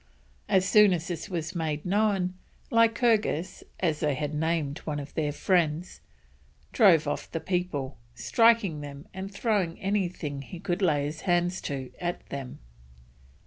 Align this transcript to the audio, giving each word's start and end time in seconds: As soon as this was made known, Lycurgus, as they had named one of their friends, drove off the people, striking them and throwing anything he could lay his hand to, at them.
As 0.49 0.67
soon 0.67 0.93
as 0.93 1.07
this 1.07 1.29
was 1.29 1.53
made 1.53 1.85
known, 1.85 2.33
Lycurgus, 2.71 3.63
as 3.79 3.99
they 3.99 4.15
had 4.15 4.33
named 4.33 4.79
one 4.79 4.99
of 4.99 5.13
their 5.13 5.31
friends, 5.31 6.01
drove 6.73 7.07
off 7.07 7.31
the 7.31 7.39
people, 7.39 7.99
striking 8.15 8.81
them 8.81 9.07
and 9.13 9.31
throwing 9.31 9.79
anything 9.79 10.41
he 10.41 10.59
could 10.59 10.81
lay 10.81 11.05
his 11.05 11.21
hand 11.29 11.51
to, 11.65 11.91
at 11.99 12.25
them. 12.29 12.57